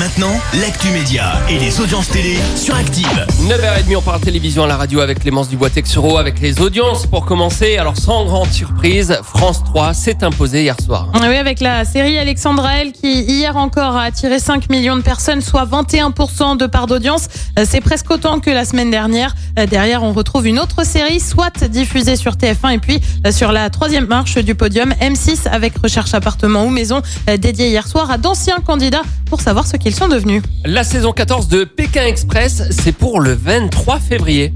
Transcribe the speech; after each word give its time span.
Maintenant, 0.00 0.40
l'actu 0.62 0.88
média 0.92 1.34
et 1.50 1.58
les 1.58 1.78
audiences 1.78 2.08
télé 2.08 2.38
sur 2.56 2.74
Active. 2.74 3.26
9h30, 3.42 3.96
on 3.98 4.00
parle 4.00 4.20
télévision 4.22 4.64
à 4.64 4.66
la 4.66 4.78
radio 4.78 5.00
avec 5.00 5.18
Clémence 5.18 5.50
Dubois-Texero, 5.50 6.16
avec 6.16 6.40
les 6.40 6.62
audiences 6.62 7.04
pour 7.06 7.26
commencer. 7.26 7.76
Alors, 7.76 7.98
sans 7.98 8.24
grande 8.24 8.50
surprise, 8.50 9.18
France 9.22 9.62
3 9.62 9.92
s'est 9.92 10.24
imposé 10.24 10.62
hier 10.62 10.74
soir. 10.80 11.08
Oui, 11.20 11.36
avec 11.36 11.60
la 11.60 11.84
série 11.84 12.16
Alexandra 12.16 12.78
L 12.78 12.92
qui 12.92 13.24
hier 13.24 13.58
encore 13.58 13.94
a 13.94 14.04
attiré 14.04 14.38
5 14.38 14.70
millions 14.70 14.96
de 14.96 15.02
personnes, 15.02 15.42
soit 15.42 15.66
21% 15.66 16.56
de 16.56 16.64
part 16.64 16.86
d'audience. 16.86 17.28
Euh, 17.58 17.66
C'est 17.68 17.82
presque 17.82 18.10
autant 18.10 18.40
que 18.40 18.48
la 18.48 18.64
semaine 18.64 18.90
dernière. 18.90 19.34
Euh, 19.58 19.66
Derrière, 19.66 20.02
on 20.02 20.14
retrouve 20.14 20.46
une 20.46 20.60
autre 20.60 20.86
série, 20.86 21.20
soit 21.20 21.68
diffusée 21.68 22.16
sur 22.16 22.36
TF1 22.36 22.72
et 22.72 22.78
puis 22.78 23.02
euh, 23.26 23.32
sur 23.32 23.52
la 23.52 23.68
troisième 23.68 24.06
marche 24.06 24.38
du 24.38 24.54
podium, 24.54 24.94
M6 25.02 25.46
avec 25.46 25.76
recherche 25.76 26.14
appartement 26.14 26.64
ou 26.64 26.70
maison, 26.70 27.02
dédiée 27.38 27.68
hier 27.68 27.86
soir 27.86 28.10
à 28.10 28.16
d'anciens 28.16 28.60
candidats 28.64 29.02
pour 29.30 29.40
savoir 29.40 29.66
ce 29.66 29.76
qu'ils 29.76 29.94
sont 29.94 30.08
devenus. 30.08 30.42
La 30.64 30.82
saison 30.82 31.12
14 31.12 31.48
de 31.48 31.62
Pékin 31.64 32.04
Express, 32.04 32.64
c'est 32.70 32.92
pour 32.92 33.20
le 33.20 33.32
23 33.32 34.00
février. 34.00 34.52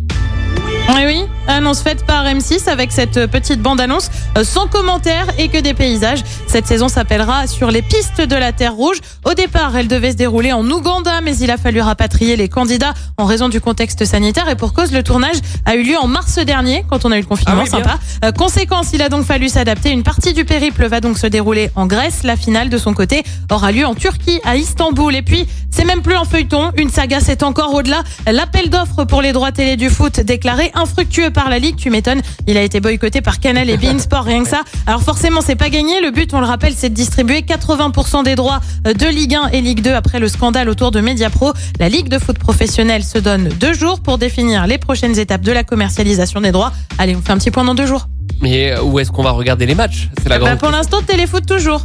Oui, 0.88 1.02
oui, 1.06 1.24
annonce 1.48 1.82
faite 1.82 2.04
par 2.06 2.24
M6 2.24 2.68
avec 2.68 2.92
cette 2.92 3.26
petite 3.26 3.60
bande-annonce 3.60 4.10
euh, 4.38 4.44
sans 4.44 4.66
commentaire 4.66 5.26
et 5.38 5.48
que 5.48 5.58
des 5.58 5.74
paysages. 5.74 6.20
Cette 6.46 6.66
saison 6.66 6.88
s'appellera 6.88 7.46
Sur 7.46 7.70
les 7.70 7.82
pistes 7.82 8.20
de 8.20 8.36
la 8.36 8.52
Terre 8.52 8.74
Rouge. 8.74 8.98
Au 9.24 9.34
départ, 9.34 9.76
elle 9.76 9.88
devait 9.88 10.12
se 10.12 10.16
dérouler 10.16 10.52
en 10.52 10.68
Ouganda, 10.70 11.20
mais 11.20 11.36
il 11.36 11.50
a 11.50 11.56
fallu 11.56 11.80
rapatrier 11.80 12.36
les 12.36 12.48
candidats 12.48 12.94
en 13.16 13.24
raison 13.24 13.48
du 13.48 13.60
contexte 13.60 14.04
sanitaire 14.04 14.48
et 14.48 14.56
pour 14.56 14.72
cause, 14.72 14.92
le 14.92 15.02
tournage 15.02 15.36
a 15.64 15.74
eu 15.74 15.82
lieu 15.82 15.96
en 15.98 16.06
mars 16.06 16.38
dernier, 16.38 16.84
quand 16.88 17.04
on 17.04 17.12
a 17.12 17.16
eu 17.16 17.20
le 17.20 17.26
confinement, 17.26 17.60
Ah 17.60 17.64
oui, 17.64 17.70
sympa. 17.70 17.98
Euh, 18.24 18.32
conséquence, 18.32 18.90
il 18.92 19.02
a 19.02 19.08
donc 19.08 19.24
fallu 19.24 19.48
s'adapter. 19.48 19.90
Une 19.90 20.02
partie 20.02 20.32
du 20.32 20.44
périple 20.44 20.86
va 20.86 21.00
donc 21.00 21.18
se 21.18 21.26
dérouler 21.26 21.70
en 21.74 21.86
Grèce. 21.86 22.22
La 22.22 22.36
finale, 22.36 22.68
de 22.68 22.78
son 22.78 22.94
côté, 22.94 23.22
aura 23.50 23.72
lieu 23.72 23.86
en 23.86 23.94
Turquie, 23.94 24.40
à 24.44 24.56
Istanbul. 24.56 25.14
Et 25.14 25.22
puis, 25.22 25.46
c'est 25.70 25.84
même 25.84 26.02
plus 26.02 26.14
un 26.14 26.24
feuilleton, 26.24 26.72
une 26.76 26.90
saga, 26.90 27.18
c'est 27.20 27.42
encore 27.42 27.74
au-delà. 27.74 28.02
L'appel 28.30 28.70
d'offres 28.70 29.04
pour 29.04 29.22
les 29.22 29.32
droits 29.32 29.52
télé 29.52 29.76
du 29.76 29.90
foot 29.90 30.20
déclaré 30.20 30.70
infructueux 30.74 31.30
par 31.34 31.50
la 31.50 31.58
Ligue, 31.58 31.76
tu 31.76 31.90
m'étonnes. 31.90 32.22
Il 32.46 32.56
a 32.56 32.62
été 32.62 32.80
boycotté 32.80 33.20
par 33.20 33.40
Canal 33.40 33.68
et 33.68 33.76
Bein 33.76 33.98
Sport, 33.98 34.24
rien 34.24 34.42
que 34.42 34.48
ça. 34.48 34.62
Alors 34.86 35.02
forcément, 35.02 35.40
c'est 35.42 35.56
pas 35.56 35.68
gagné. 35.68 36.00
Le 36.00 36.10
but, 36.10 36.32
on 36.32 36.40
le 36.40 36.46
rappelle, 36.46 36.72
c'est 36.74 36.88
de 36.88 36.94
distribuer 36.94 37.40
80% 37.40 38.24
des 38.24 38.34
droits 38.36 38.60
euh, 38.86 38.94
de 38.94 39.06
Ligue 39.06 39.34
1 39.34 39.48
et 39.48 39.60
Ligue 39.60 39.82
2 39.82 39.92
après 39.92 40.18
le 40.20 40.28
scandale 40.28 40.68
autour 40.70 40.90
de 40.90 41.00
Mediapro. 41.00 41.52
La 41.78 41.88
Ligue 41.90 42.08
de 42.08 42.18
foot 42.18 42.38
professionnelle 42.38 43.04
se 43.04 43.18
donne 43.18 43.48
deux 43.60 43.74
jours 43.74 44.00
pour 44.00 44.16
définir 44.16 44.66
les 44.66 44.78
prochaines 44.78 45.18
étapes 45.18 45.42
de 45.42 45.52
la 45.52 45.64
commercialisation 45.64 46.40
des 46.40 46.52
droits. 46.52 46.72
Allez, 46.98 47.14
on 47.16 47.20
fait 47.20 47.32
un 47.32 47.38
petit 47.38 47.50
point 47.50 47.64
dans 47.64 47.74
deux 47.74 47.86
jours. 47.86 48.06
Mais 48.40 48.72
euh, 48.72 48.82
où 48.82 48.98
est-ce 49.00 49.10
qu'on 49.10 49.22
va 49.22 49.32
regarder 49.32 49.66
les 49.66 49.74
matchs? 49.74 50.08
C'est 50.22 50.28
la 50.28 50.38
Bah, 50.38 50.56
pour 50.56 50.70
l'instant, 50.70 51.02
téléfoot 51.02 51.44
toujours. 51.44 51.82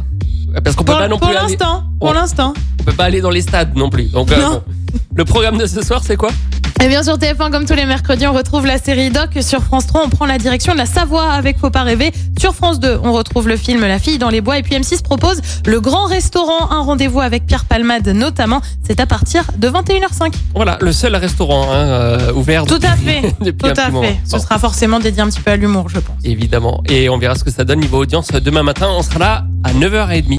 Parce 0.64 0.74
qu'on 0.74 0.82
peut 0.84 0.92
Pour, 0.92 1.00
pas 1.00 1.08
non 1.08 1.18
pour 1.18 1.28
plus 1.28 1.36
aller- 1.36 1.46
l'instant, 1.48 1.84
pour 2.00 2.12
l'instant. 2.12 2.54
on 2.80 2.82
peut 2.84 2.92
pas 2.92 3.04
aller 3.04 3.20
dans 3.20 3.30
les 3.30 3.42
stades 3.42 3.76
non 3.76 3.88
plus. 3.88 4.04
Donc, 4.10 4.32
euh, 4.32 4.40
Non. 4.40 4.50
bon. 4.50 4.62
Le 5.14 5.24
programme 5.24 5.58
de 5.58 5.66
ce 5.66 5.82
soir, 5.82 6.02
c'est 6.04 6.16
quoi 6.16 6.30
Et 6.82 6.88
bien 6.88 7.02
sur 7.02 7.16
TF1, 7.18 7.50
comme 7.50 7.66
tous 7.66 7.74
les 7.74 7.84
mercredis, 7.84 8.26
on 8.26 8.32
retrouve 8.32 8.64
la 8.66 8.78
série 8.78 9.10
Doc. 9.10 9.30
Sur 9.42 9.62
France 9.62 9.86
3, 9.86 10.02
on 10.06 10.08
prend 10.08 10.24
la 10.26 10.38
direction 10.38 10.72
de 10.72 10.78
la 10.78 10.86
Savoie 10.86 11.30
avec 11.32 11.58
Faut 11.58 11.70
pas 11.70 11.82
rêver. 11.82 12.12
Sur 12.38 12.54
France 12.54 12.80
2, 12.80 13.00
on 13.02 13.12
retrouve 13.12 13.48
le 13.48 13.56
film 13.56 13.80
La 13.82 13.98
fille 13.98 14.18
dans 14.18 14.30
les 14.30 14.40
bois. 14.40 14.58
Et 14.58 14.62
puis 14.62 14.74
M6 14.76 15.02
propose 15.02 15.40
le 15.66 15.80
grand 15.80 16.06
restaurant, 16.06 16.70
un 16.70 16.80
rendez-vous 16.80 17.20
avec 17.20 17.44
Pierre 17.46 17.64
Palmade 17.66 18.08
notamment. 18.08 18.60
C'est 18.86 18.98
à 19.00 19.06
partir 19.06 19.44
de 19.58 19.68
21h05. 19.68 20.32
Voilà, 20.54 20.78
le 20.80 20.92
seul 20.92 21.14
restaurant 21.16 21.70
hein, 21.70 21.76
euh, 21.76 22.32
ouvert 22.32 22.64
Tout 22.64 22.80
à 22.82 22.96
fait, 22.96 23.34
depuis 23.40 23.58
tout 23.58 23.66
à 23.68 23.72
petit 23.72 23.90
moment. 23.92 24.02
fait. 24.08 24.16
Ce 24.24 24.32
Bon. 24.32 24.38
sera 24.38 24.58
forcément 24.58 25.00
dédié 25.00 25.22
un 25.22 25.28
petit 25.28 25.40
peu 25.40 25.50
à 25.50 25.56
l'humour, 25.56 25.88
je 25.88 25.98
pense. 25.98 26.16
Évidemment. 26.24 26.82
Et 26.88 27.08
on 27.10 27.18
verra 27.18 27.34
ce 27.34 27.44
que 27.44 27.50
ça 27.50 27.64
donne 27.64 27.80
niveau 27.80 27.98
audience 27.98 28.28
demain 28.32 28.62
matin. 28.62 28.88
On 28.90 29.02
sera 29.02 29.18
là 29.18 29.44
à 29.64 29.72
9h30. 29.74 30.38